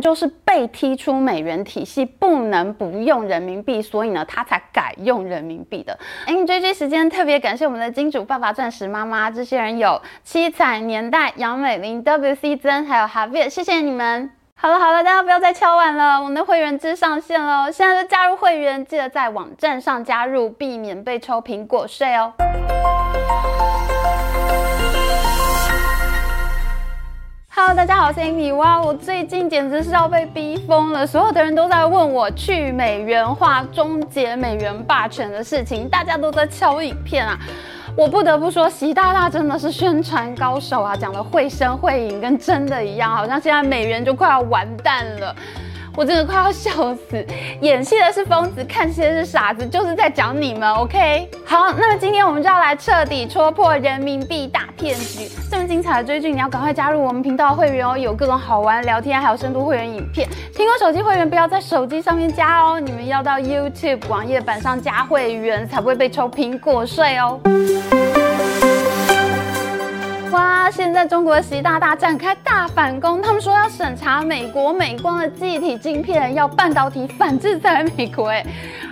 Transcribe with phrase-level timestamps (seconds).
[0.00, 5.98] 就是被踢出美元体系，不能不用人民币，所以呢，他才改用人民币的。
[6.26, 14.30] NJG 时间特别感谢我们的金主爸爸、钻石妈妈，这些人有七彩年代、杨美玲、WC 曾，还有 Javier，谢谢你们。
[14.56, 22.32] 好了好了，大家不要再敲碗了，我们的会员制上线了，现在就加入会员，记得在网站上加入，避免被抽苹果税哦。
[27.56, 28.52] Hello，大家好，我是 Amy。
[28.52, 37.38] 哇，我最近简直是要被逼疯了，所有的人都在问我去美元化、终结美元霸权的事情，大家都在敲影片啊。
[37.96, 45.36] 我不得不说，习大大真的是宣传高手啊，讲的绘声绘影，跟真的一样，好像现在美元就快要完蛋了。
[45.96, 47.24] 我真的快要笑死！
[47.60, 51.28] 演戏的是疯子，看戏的是傻子，就是在讲你们，OK？
[51.44, 55.28] 好，那么今天我们就要来彻底戳破人民币大骗局。
[55.48, 60.28] 这么精彩的追剧，你要赶快加入我们频道会员哦，有各种好玩聊天，还有深度会员影片。
[60.54, 67.40] 苹果手机会员不要在手机上面加哦，你们要到 YouTube 网页版上加会员，才不会被抽苹果税哦。
[70.64, 70.70] 他！
[70.70, 78.28] 现在中国习大大展开大反攻，他们说要审查美国美光的记忆体晶片，要半导体反制在美国。
[78.28, 78.42] 哎，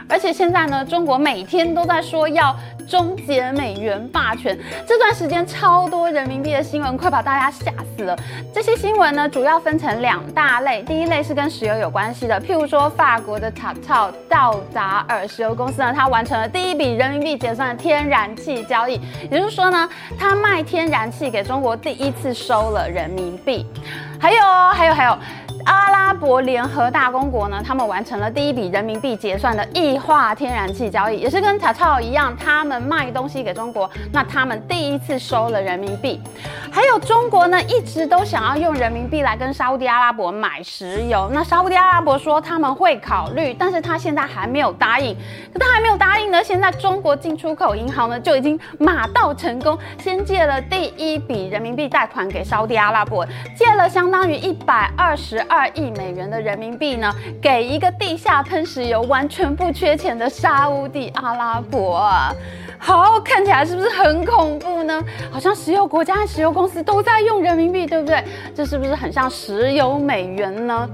[0.06, 2.54] 而且现在呢，中国每天都在说要。
[2.86, 8.16] 终结美元霸权，这段时间超多人民币的新闻，快把大家吓死了。
[8.54, 10.82] 这些新闻呢，主要分成两大类。
[10.82, 19.88] 第一类是跟石油有关系的，譬如说法国的 Total 道达尔石油公司呢，它完成了第一笔人民币结算的天然气交易，也就是说呢，
[20.18, 23.66] 它卖天然气给中国第一次收了人民币。
[24.20, 24.38] 还有，
[24.72, 25.18] 还有，还有。
[25.64, 36.20] 阿拉伯联合大公国呢，他们完成了第一笔人民币结算的液化天然气交易，也是跟卡钞一样，他们卖东西给中国，那他们第一次收了人民币。
[36.70, 45.14] 还有中国呢，一直都想要用人民币来跟沙乌地阿拉伯买石油，那沙乌地阿拉伯说他们会考虑，但是他现在还没有答应。
[45.52, 62.32] 可他还没有答应呢，现在中国进出口银行呢就已经马到成功，先借了第一笔人民币贷款给沙乌地阿拉伯，借了相当于一百二十二亿美元的人民币呢，给一个地下喷石油完全不缺钱的沙乌地阿拉伯啊。
[62.78, 65.04] 好，看起来是不是很恐怖呢？
[65.30, 68.24] 好像石油国家石油公司都在用人民币，对不对？
[68.54, 70.88] 这是不是很像石油美元呢？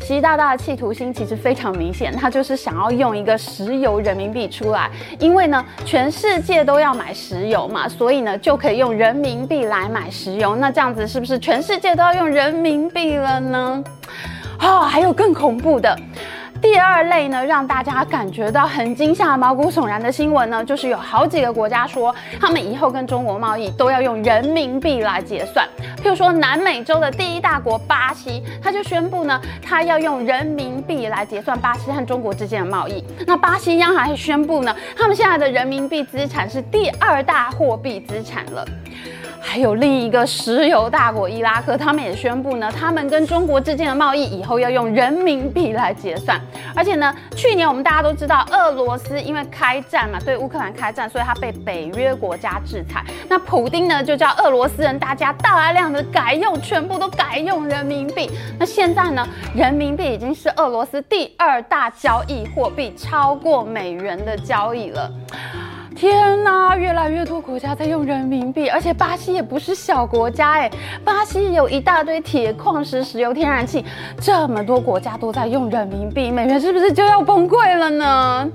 [0.00, 10.56] 习大大的企图心其实非常明显，他就是想要用一个石油人民币出来，因为呢，全世界都要买石油嘛，所以呢，就可以用人民币来买石油。
[10.56, 13.84] 那这样子是不是全世界都要用人民币了呢？
[14.58, 15.96] 啊、哦，还有更恐怖的。
[16.60, 25.66] 第二类呢，让大家感觉到很惊吓、毛骨悚然的新闻呢，就是有好几个国家说，他们以后跟中国贸易都要用人民币来结算。
[26.02, 33.02] 譬如说，南美洲的第一大国巴西，他就宣布呢，他要用人民币来结算巴西和中国之间的贸易。
[33.26, 38.66] 那巴西央行还宣布呢，他们现在的人民币资产是第二大货币资产了。
[39.42, 46.40] 还有另一个石油大国伊拉克，他们也宣布呢，他们跟中国之间的贸易以后要用人民币来结算。
[46.74, 53.04] 而且呢，去年我们大家都知道，俄罗斯因为开战嘛，对乌克兰开战，所以他被北约国家制裁。
[53.28, 58.30] 那普丁呢，就叫俄罗斯人大家大量的改用，全部都改用人民币。
[58.58, 59.26] 那现在呢，
[59.56, 65.10] 人民币已经是俄罗斯第二大交易货币，超过美元的交易了。
[66.00, 70.70] 天呐，越来越多国家在用人民币，而且巴西也不是小国家哎，
[71.04, 73.84] 巴西有一大堆铁矿石、石油、天然气，
[74.18, 78.50] 这么多国家都在用人民币，美元是不是就要崩溃了呢？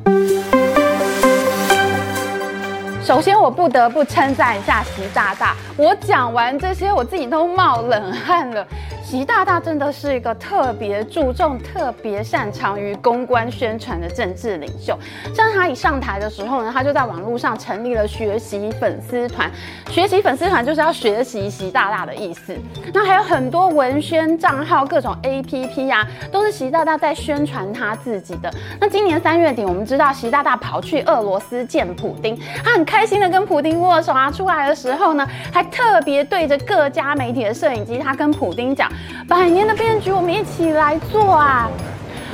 [3.05, 8.65] 首先，我不得不称赞一下习大大，我讲完这些，我自己都冒冷汗了。
[9.03, 14.97] 习大大真的是一个特别注重、特别擅长于公关宣传的政治领袖。
[15.35, 19.51] 像他一上台的时候呢，他就在网络上成立了学习粉丝团。
[19.91, 22.57] 学习粉丝团就是要学习习大大的意思。
[22.91, 28.51] 那还有很多文宣账号、各种 APP 啊，都是习大大在宣传他自己的。
[28.81, 34.31] 那今年三月底，我们知道习大大跑去俄罗斯见普丁，他很开开心的跟普丁握手啊。
[34.31, 38.89] 出来的时候呢，还特别对着各家媒体的摄影机，他跟普丁讲。
[39.27, 41.69] 百年的变局，我们一起来做啊！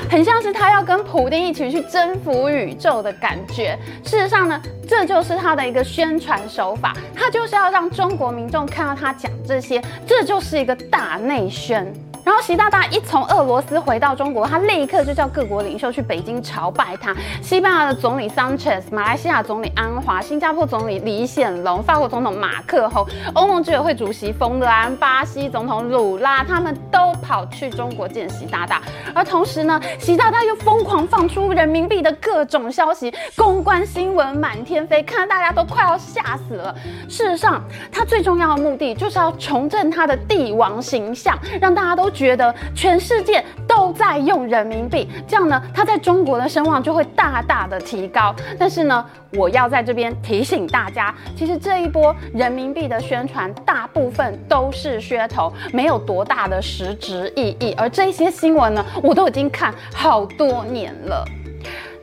[0.10, 3.75] 很像是他要跟普丁一起去征服宇宙的感觉。
[4.04, 11.92] 事实上呢，这就是他的一个宣传手法，他就是要让中国民众看到他讲这些，这就是一个大内宣。
[12.23, 17.15] 然后习大大一从俄罗斯回到中国，他立刻就叫各国领袖去北京朝拜他。
[17.41, 28.81] 西班牙的总理桑切斯、马来西亚总理安华、新加坡总理李显龙、法国总统马克宏、欧盟执委会主席冯德莱恩、巴西总统鲁拉，他们都跑去中国见习大大。
[29.15, 36.75] 而同时呢，习大大又疯狂放出人民币的各种消息，公关新闻满天飞，看得大家都快要吓死了。
[37.09, 42.11] 事实上，他最重要的目的就是要重振他的帝王形象，让大家都。
[42.12, 48.36] 觉得全世界都在用人民币，这样呢，他在中国的声望就会大大的提高。
[48.60, 57.74] 但是呢，我要在这边提醒大家，其实这一波人民币的宣传大部分都是噱头，没有多大的实质意义。
[57.78, 61.25] 而这些新闻呢，我都已经看好多年了。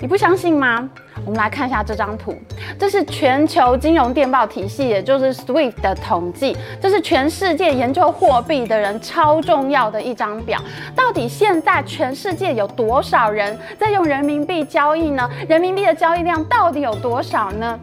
[0.01, 0.89] 你不相信吗？
[1.25, 2.37] 我们来看一下这张图，
[2.79, 10.61] 这是全球金融电报体系，也就是 SWIFT 的统计，这是全世界研究货币的人超重要的一张表。
[10.95, 15.29] 到底现在全世界有多少人在用人民币交易呢？
[15.49, 17.79] 人民币的交易量到底有多少呢？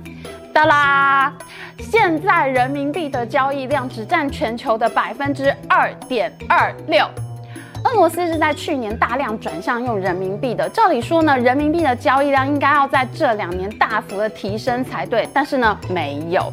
[0.53, 1.33] 哒啦，
[1.79, 7.05] 现在人民币的交易量只占全球的百分之二点二六。
[7.85, 16.51] 俄罗斯是在去年大量转向用人民币的，照理说呢，人民币的交易量应该要在这两年大幅的提升才对，但是呢，没有。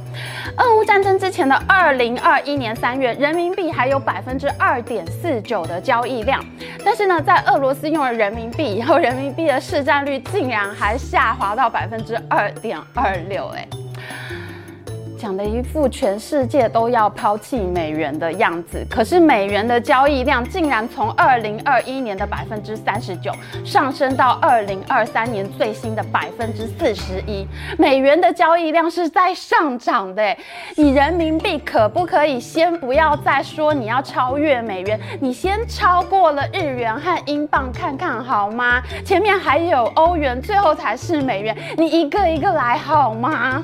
[0.59, 6.45] 俄乌战争之前的二零二一年三月，人民币还有百分之二点四九的交易量，
[6.85, 13.67] 但是呢，在俄罗斯用了人民币以后，人民币的市占率竟然还下滑到百分之二点二六，哎。
[15.23, 23.31] 讲的一副全世界都要抛弃美元的样子，可是美元的交易量竟然从二零二一年的百分之三十九
[23.65, 27.47] 上升到二零二三年最新的百分之四十一。
[27.79, 30.37] 美元的交易量是在上涨的，
[30.75, 34.99] 你人民币可不可以先不要再说你要超越美元？
[35.21, 38.83] 你先超过了日元和英镑看看好吗？
[39.05, 43.63] 前面还有欧元，最后才是美元，你一个一个来好吗？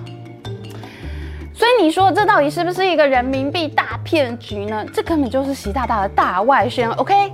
[1.58, 4.86] 所以你说这到底是不是一个人民币大骗局呢？
[4.94, 7.32] 这根本就是习大大的大外宣，OK？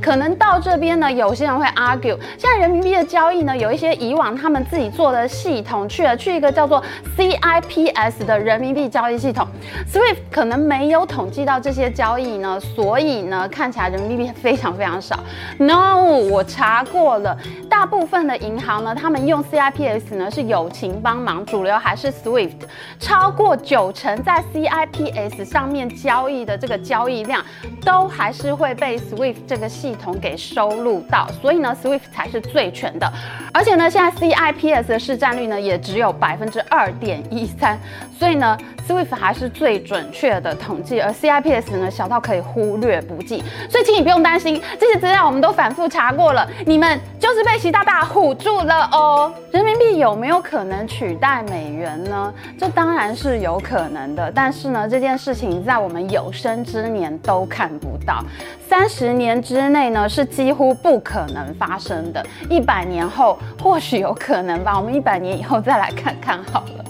[0.00, 6.82] 可能到这边呢，有些人会 argue，现在人民币的交易呢，有一些以往他们自己做的系统去了，去一个叫做
[7.18, 9.46] CIPS 的人民币交易系统
[9.92, 15.18] ，SWIFT 可能没有统计到这些交易呢，所以呢，看起来人民币非常非常少。
[15.58, 17.36] No，我查过了，
[17.68, 22.62] 大部分的银行呢，他们用 CIPS 呢是友情帮忙，主流还是 SWIFT，
[22.98, 23.54] 超过。
[23.66, 27.44] 九成在 CIPS 上面交易的这个交易量，
[27.84, 33.12] 都还是会被 SWIFT 这个系统给收录到，所以呢，SWIFT 才是最全的。
[33.52, 37.76] 而且呢，现在 CIPS 的市占率呢，也只有百分之二点一三，
[38.16, 43.42] 所以呢，SWIFT 还是最准确的统计，而 CIPS 呢，小到可以忽略不计。
[43.68, 49.32] 所以，请你不用担心，这些资料我们都反复查过了，你们就是被习大大唬住了哦。
[49.50, 52.32] 人民币有没有可能取代美元呢？
[52.56, 53.55] 这当然是有。
[53.56, 58.22] 有可能的，但是呢，这件事情在我们有生之年都看不到，
[58.68, 66.84] 三十年之内呢是几乎不可能发生的，一百年后或许有可能吧，我们一百年以后再来看看好了。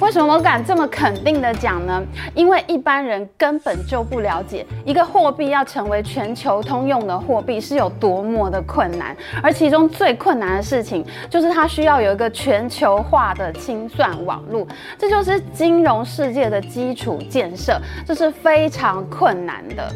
[0.00, 2.02] 为什么我敢这么肯定的讲呢？
[2.34, 14.66] 因为一般人根本就不了解一个货币要成为全球通用的货币是有多么的困难，而其中最困难的事情就是它需要有一个全球化的清算网络，
[14.98, 19.90] 这就是金融世界的基础建设，这是非常困难的。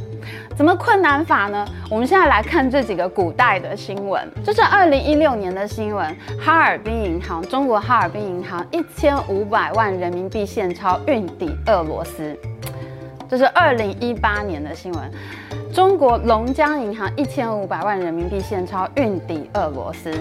[0.58, 1.64] 怎么困难法呢？
[1.88, 4.28] 我们现在来看这几个古代的新闻。
[4.44, 12.36] 这是二零一六年的新闻，哈尔滨银行，中国哈尔滨银行一千五百万人民币现钞运抵俄罗斯。
[13.30, 15.08] 这是二零一八年的新闻，
[15.72, 20.12] 中国龙江银行一千五百万人民币现钞运抵俄罗斯。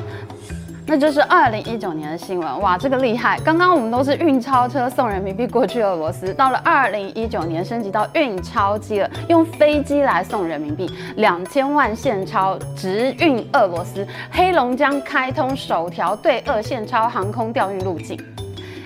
[0.90, 3.38] 那就是二零一九年的新闻，哇，这个厉害！
[3.44, 18.18] 刚刚我们都是运钞车送人民币过去俄罗斯，到了二零一九年升级到运钞机了，用飞机来送人民币，两千万现钞直运俄罗斯，黑龙江开通首条对俄现钞航空调运路径。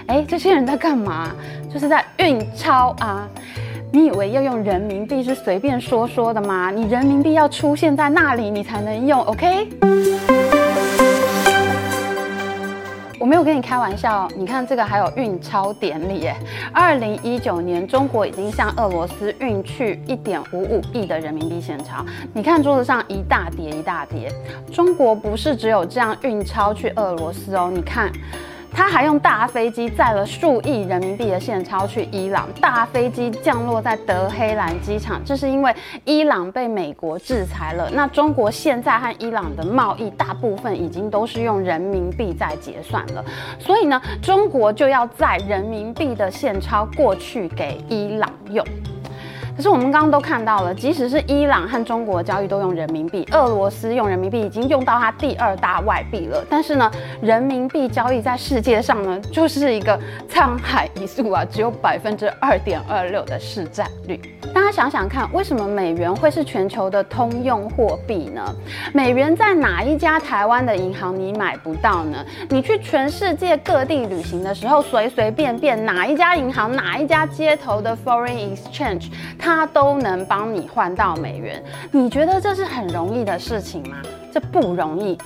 [0.07, 1.31] 哎，这些人在干嘛？
[1.71, 3.27] 就是在运钞啊！
[3.93, 6.71] 你以为要用人民币是随便说说的吗？
[6.71, 9.69] 你人民币要出现在那里，你才能用，OK？
[13.31, 16.35] 没有跟你开玩笑，你看这个还有运钞典礼耶。
[16.73, 22.05] 二零一九年，中国已经向俄罗斯运去一点五五亿的人民币现钞。
[22.33, 24.29] 你看桌子上一大叠一大叠。
[24.69, 28.11] 中国不是只有这样运钞去俄罗斯哦，你看
[28.73, 35.73] 他还用大飞机载了数亿人民币的现钞去伊朗，大飞机降落在德黑兰机场，这是因为
[36.05, 37.89] 伊朗被美国制裁了。
[37.91, 43.23] 那中国现在和伊朗的贸易大部分已经都是用人民币在结算了，
[43.59, 48.65] 所以呢，中国就要载人民币的现钞过去给伊朗用。
[49.55, 56.43] 可是我们刚刚都看到了，即使是伊朗和中国交易都用人民币，俄罗斯用人民币已经用到它第二大外币了。
[56.49, 56.91] 但是呢，
[57.21, 64.19] 人民币交易在世界上呢，就是一个沧海一粟啊，只有百分之二点二六的市占率。
[64.53, 68.43] 大家想想看，为什么美元会是全球的通用货币呢？
[68.93, 72.25] 美元在哪一家台湾的银行你买不到呢？
[72.49, 79.09] 你去全世界各地旅行的时候，随随便便哪一家银行、哪一家街头的 foreign exchange，
[79.41, 81.61] 它都能帮你换到美元。
[81.89, 83.97] 你觉得这是很容易的事情吗？
[84.33, 85.17] 这不容易，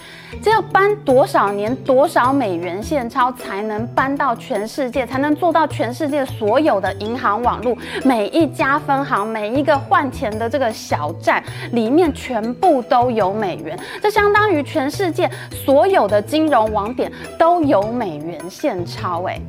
[0.41, 11.43] 这要搬多少年、多少美元现钞才能搬到全世界，才能做到全世界所有的银行网络，每一家分行、每一个换钱的这个小站
[11.73, 13.77] 里面全部都有美元。
[14.01, 19.39] 这相当于全世界所有的金融网点都有美元现钞，诶。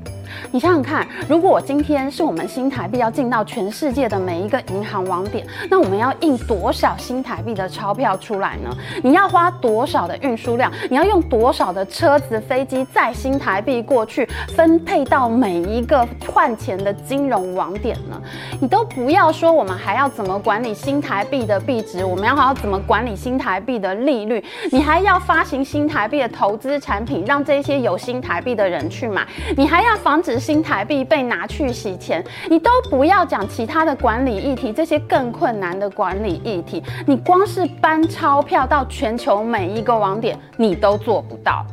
[0.53, 8.71] 你想想看，如果我今天是我们新台币要进到全世界的每一个银行网点，那我们要印多少新台币的钞票出来呢？
[9.03, 10.71] 你要花多少的运输量？
[10.89, 18.21] 你要用多少的车子、飞机载新台币过去，分配到每一个换钱的金融网点呢？
[18.61, 22.05] 你都不要说，我们还要怎么管理新台币的币值？
[22.05, 24.43] 我们要还要怎么管理新台币的利率？
[24.71, 29.27] 你还要发行新台币的投资产品，让这些有新台币的人去买？
[29.57, 41.67] 你还要防止新台币被拿去洗钱，你都不要讲其他的管理议题，这些更困难的管理议题，你光是搬钞票到全球每一个网点，你都做不到。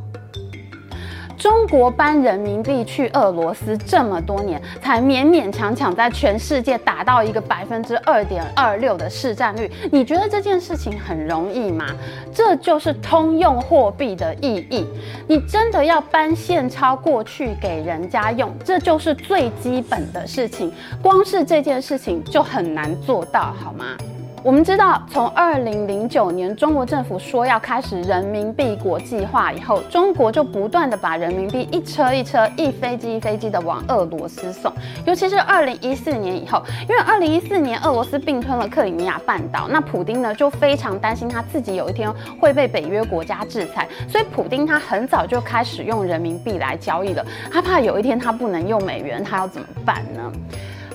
[1.43, 9.69] 中国搬人民币去俄罗斯这么多年，才勉勉强强在全世界达到一个百分之二点二六的市占率。
[9.91, 11.85] 你觉得这件事情很容易吗？
[12.33, 14.87] 这就是通用货币的意义。
[15.27, 20.71] 你真的要搬现钞过去给人家用，这就是最基本的事情。
[21.01, 23.97] 光是这件事情就很难做到，好吗？
[24.43, 34.69] 我们知道，从二零零九年中国政府说要开始人民币国际化以后，中国就不断的把人民币一车一车、一飞机一飞机的往俄罗斯送。
[35.05, 47.25] 尤其是二零一四年以后，因为二零一四年俄罗斯并吞了克里米亚半岛，那普丁呢就非常担心他自己有一天会被北约国家制裁，所以普丁他很早就开始用人民币来交易了。
[47.49, 50.29] 他怕有一天他不能用美元，他要怎么办呢？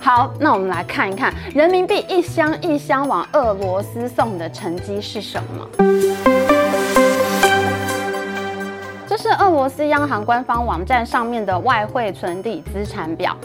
[0.01, 5.69] 好，那我们来看一看人民币一箱一箱往俄罗斯送的成绩是什么？
[9.07, 13.37] 这是俄罗斯央行官方网站上面的外汇存底资产表。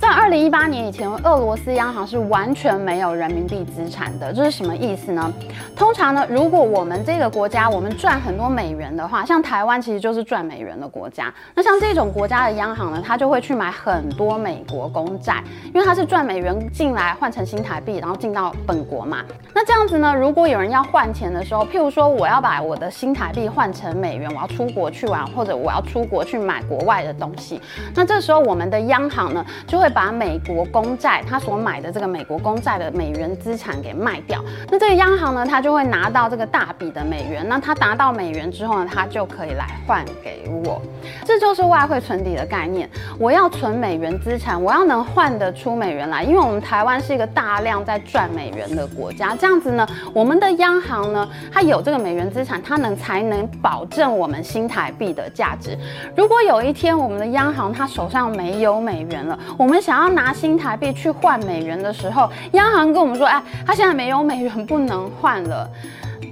[0.00, 4.32] 在二零一八年以前，俄罗斯央行是完全没有人民币资产的。
[4.32, 5.30] 这是什么意思呢？
[5.76, 11.30] 通常呢，如果我们这个国家我们赚很多美元的话，像台湾其实就是赚美元的国家。
[11.54, 19.22] 那像这种国家的央行呢，它就会去买很多美国公债，因为它是赚美元进来换成新台币，然后进到本国嘛。
[19.54, 27.60] 那这样子呢，如果有人要换钱的时候，譬如说我要把我的新台币换成美元，我要出国去玩，或者我要出国去买国外的东西，
[27.94, 29.89] 那这时候我们的央行呢就会。
[29.90, 37.46] 把美国公债，他所买的这个美国公债的美元资产给卖掉，那这个央行呢，他就会拿到这个大笔的美元。
[37.48, 40.80] 那他拿到美元之后呢，他就可以来换给我。
[41.24, 42.88] 这就是外汇存底的概念。
[43.18, 49.34] 我要存美元资产，我要能换得出美元来，因为我们台湾是一个大量在赚美元的国家。
[49.36, 55.76] 这样子呢，我们的央行呢，它有这个美元资产，它能才能保证我们新台币的价值。
[56.16, 65.68] 如果有一天我们的央行它手上没有美元了，我们想要拿新台币去换美元的时候，央行跟我们说：“哎，他现在没有美元，不能换了。”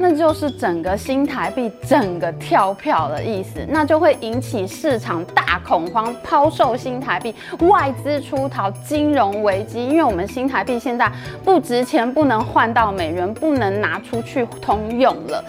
[0.01, 7.35] 那就是整个新台币整个跳票的意思，那就会引起市场大恐慌，抛售新台币，
[7.67, 9.85] 外资出逃，金融危机。
[9.85, 11.11] 因为我们新台币现在
[11.45, 15.45] 不值钱，不能换到美元，不能拿出去通用了。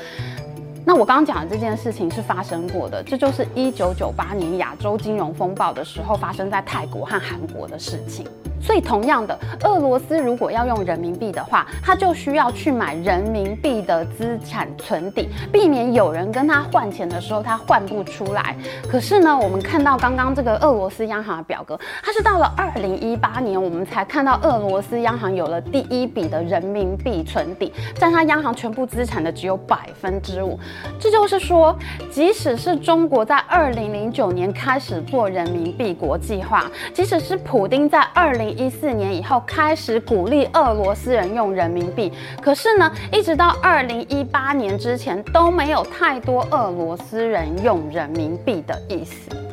[0.89, 8.25] 那我刚刚讲的这件事情是发生过的，这就是一九九八年亚洲金融风暴的时候发生在泰国和韩国的事情。
[8.61, 18.55] 所以同样的，俄罗斯如果要用人民币的话，他就需要去买人民币的资产存底，避免有人跟他换钱的时候他换不出来。
[18.89, 30.59] 可是呢，我们看到刚刚这个俄罗斯央行的表格，它是到了二零一八年，我们才看到俄罗斯央行有了第一笔的人民币存底，占它央行全部资产的只有百分之五。
[30.99, 31.77] 这就是说，
[32.11, 49.48] 即使是中国在二零零九年开始做人民币国际化，即使是普丁在二零一四年以后开始鼓励俄罗斯人用人民币，可是呢，一直到二零一八年之前都没有太多俄罗斯人用人民币的意思。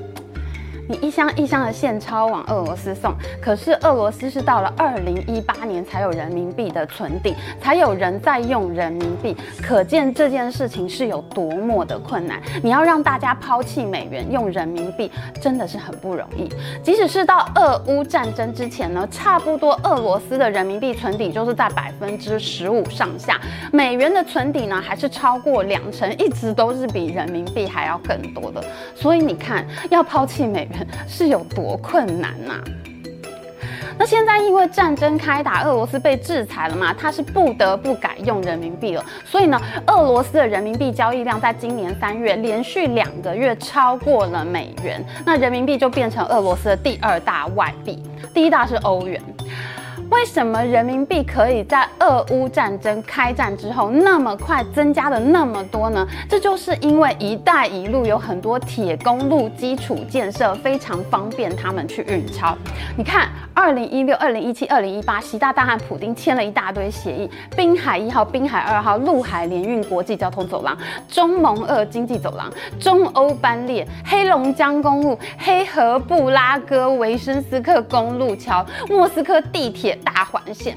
[0.89, 12.41] 你一箱一箱的现钞往俄罗斯送，可是俄罗斯是到了二零一八年才有人民币的存底，才有人在用人民币，可见这件事情是有多么的困难。
[12.63, 15.11] 你要让大家抛弃美元用人民币，
[15.43, 16.49] 真的是很不容易。
[16.85, 23.41] 即使是到俄乌战争之前呢，差不多俄罗斯的人民币存底就是在百分之十五上下，
[23.73, 28.65] 美元的存底呢还是超过两成，一直都是比人民币还要更多的。
[28.95, 30.76] 所以你看，要抛弃美元。
[31.09, 32.61] 是有多困难呐、
[33.99, 39.05] 那现在因为战争开打，俄罗斯被制裁了嘛，他是不得不改用人民币了。
[39.25, 48.03] 所以呢，俄罗斯的人民币交易量在今年三月连续两个月超过了美元，那人民币就变成俄罗斯的第二大外币，
[48.35, 49.19] 第一大是欧元。
[50.11, 56.07] 为什么人民币可以在俄乌战争开战之后那么快增加的那么多呢？
[56.29, 62.57] 这就是因为“一带一路”有很多铁公路基础建设，非常方便他们去运钞。
[62.97, 70.77] 你看，二零一六、二零一七、二零一八，习大大和普丁签了一大堆协议：滨海一号、滨海二号、陆海联运国际交通走廊、
[71.09, 79.96] 中蒙俄经济走廊、中欧班列、黑龙江公路、黑河布拉戈维申斯克公路桥、莫斯科地铁。
[79.97, 80.77] 大环线，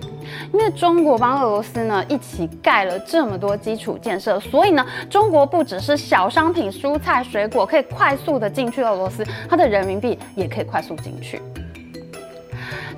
[0.54, 11.42] 因为中国帮俄罗斯呢一起盖了这么多基础建设，所以呢，中国不只是小商品、蔬菜、水果可以快速的进去俄罗斯，它的人民币也可以快速进去。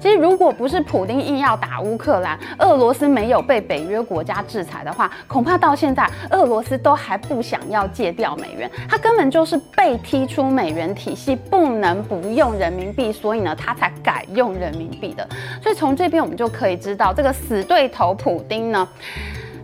[0.01, 8.69] 其实，如果不是普丁硬要打乌克兰，俄罗斯没有被北约国家制裁的话，恐怕到现在俄罗斯都还不想要戒掉美元。
[8.89, 15.27] 他根本就是被踢出美元体系，不能不用人民币，所以呢，他才改用人民币的。
[15.61, 18.87] 所以从这边我们就可以知道，这个死对头普丁呢，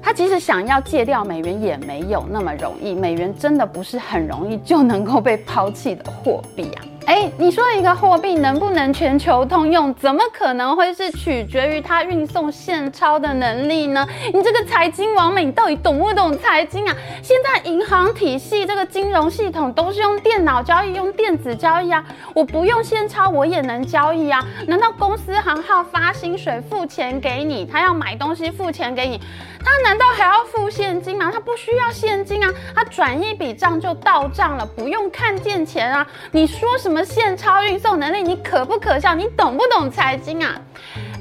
[0.03, 2.93] 他其实想要戒掉美元也没有那么容易。
[2.93, 6.85] 美元真的不是很容易就能够被抛弃的货币啊。
[7.07, 14.05] 哎，你说一个货币能不能全球通用，怎么可能会是取决于它运送现钞的能力呢？
[14.33, 16.93] 你这个财经网美，你到底懂不懂财经啊？
[17.23, 22.03] 现在银行体系这个金融系统都是用电脑交易，用电子交易啊，
[22.35, 24.45] 我不用现钞我也能交易啊？
[24.67, 29.17] 难道公司行号发薪水付钱给你，他要买东西付钱给你，
[29.63, 31.31] 他难道还要付现金吗？
[31.31, 36.05] 他不需要现金啊，他转一笔账就到账了，不用看见钱啊？
[36.33, 36.96] 你说什么？
[37.03, 39.13] 现钞运送能力，你可不可笑？
[39.13, 40.59] 你懂不懂财经啊？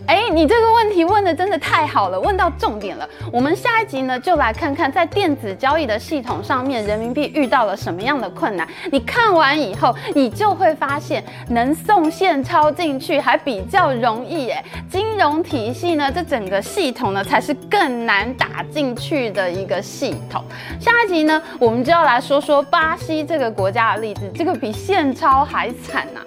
[0.07, 3.09] 哎，你这个问题问得真的太好了，问到重点了。
[3.33, 8.67] 我们下一集呢，就来看看在电子交易的系统上面，人民币遇到了什么样的困难。
[8.93, 14.65] 你看完以后，你就会发现，能送现钞进去还比较容易耶。
[14.89, 20.45] 金融体系呢，这整个系统呢，才是更难打进去的一个系统。
[20.79, 26.21] 下一集呢，我们就要来说说巴西这个国家的例子，这个比现钞还惨呐、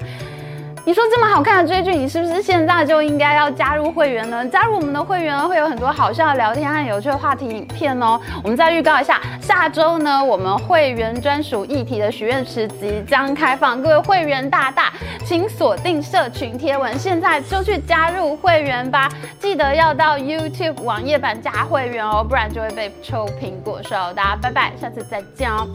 [0.86, 4.48] 你说这么好看的追剧，你是不是现在就应该要加入会员呢？
[4.48, 8.20] 加入我们的会员会有很多好笑的聊天和有趣的话题影片哦。
[8.44, 14.92] 我们再预告一下，下周呢，我们会员专属议题的许愿池即将开放，各位会员大大，
[15.26, 19.08] 请锁定社群贴文，现在就去加入会员吧。
[19.40, 23.90] 记得要到 YouTube 网页版加会员哦，不然就会被抽苹果树。
[24.16, 25.68] 大家拜拜，下次再见哦。